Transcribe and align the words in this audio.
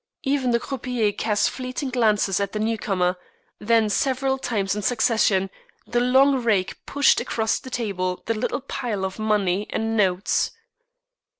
Even 0.23 0.49
the 0.49 0.59
croupiers 0.59 1.13
cast 1.15 1.51
fleeting 1.51 1.91
glances 1.91 2.39
at 2.39 2.53
the 2.53 2.59
new 2.59 2.75
comer, 2.75 3.17
when, 3.59 3.87
several 3.87 4.39
times 4.39 4.73
in 4.75 4.81
succession, 4.81 5.51
the 5.85 5.99
long 5.99 6.41
rake 6.43 6.83
pushed 6.87 7.21
across 7.21 7.59
the 7.59 7.69
table 7.69 8.23
the 8.25 8.33
little 8.33 8.61
pile 8.61 9.05
of 9.05 9.19
money 9.19 9.67
and 9.69 9.95
notes. 9.95 10.53